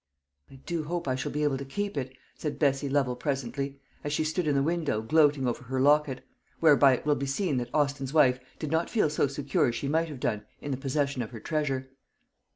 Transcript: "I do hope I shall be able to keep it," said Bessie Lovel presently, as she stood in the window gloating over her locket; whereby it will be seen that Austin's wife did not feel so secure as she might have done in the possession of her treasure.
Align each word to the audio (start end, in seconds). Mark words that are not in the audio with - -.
"I 0.49 0.55
do 0.55 0.85
hope 0.85 1.07
I 1.07 1.13
shall 1.13 1.31
be 1.31 1.43
able 1.43 1.59
to 1.59 1.63
keep 1.63 1.95
it," 1.95 2.11
said 2.33 2.57
Bessie 2.57 2.89
Lovel 2.89 3.15
presently, 3.15 3.79
as 4.03 4.11
she 4.11 4.23
stood 4.23 4.47
in 4.47 4.55
the 4.55 4.63
window 4.63 4.99
gloating 5.03 5.45
over 5.47 5.65
her 5.65 5.79
locket; 5.79 6.25
whereby 6.59 6.93
it 6.97 7.05
will 7.05 7.13
be 7.13 7.27
seen 7.27 7.57
that 7.57 7.69
Austin's 7.71 8.11
wife 8.11 8.39
did 8.57 8.71
not 8.71 8.89
feel 8.89 9.11
so 9.11 9.27
secure 9.27 9.67
as 9.67 9.75
she 9.75 9.87
might 9.87 10.07
have 10.09 10.19
done 10.19 10.43
in 10.59 10.71
the 10.71 10.75
possession 10.77 11.21
of 11.21 11.29
her 11.29 11.39
treasure. 11.39 11.91